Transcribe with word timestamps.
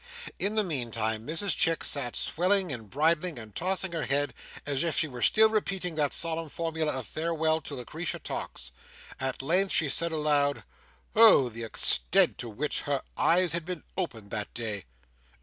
In 0.39 0.55
the 0.55 0.63
meantime 0.63 1.27
Mrs 1.27 1.55
Chick 1.55 1.83
sat 1.83 2.15
swelling 2.15 2.71
and 2.71 2.89
bridling, 2.89 3.37
and 3.37 3.55
tossing 3.55 3.91
her 3.91 4.05
head, 4.05 4.33
as 4.65 4.83
if 4.83 4.97
she 4.97 5.07
were 5.07 5.21
still 5.21 5.47
repeating 5.47 5.93
that 5.93 6.11
solemn 6.11 6.49
formula 6.49 6.91
of 6.93 7.05
farewell 7.05 7.61
to 7.61 7.75
Lucretia 7.75 8.17
Tox. 8.17 8.71
At 9.19 9.43
length, 9.43 9.71
she 9.73 9.89
said 9.89 10.11
aloud, 10.11 10.63
"Oh 11.15 11.49
the 11.49 11.63
extent 11.63 12.39
to 12.39 12.49
which 12.49 12.81
her 12.89 13.03
eyes 13.15 13.51
had 13.51 13.63
been 13.63 13.83
opened 13.95 14.31
that 14.31 14.51
day!" 14.55 14.85